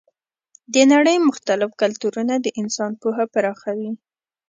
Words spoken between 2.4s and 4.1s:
انسان پوهه پراخوي.